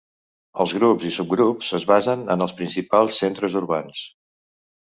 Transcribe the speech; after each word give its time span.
Els 0.63 0.71
grups 0.77 1.05
i 1.09 1.11
subgrups 1.17 1.69
es 1.79 1.85
basen 1.91 2.25
en 2.37 2.47
els 2.47 2.57
principals 2.63 3.23
centres 3.25 3.59
urbans. 3.63 4.05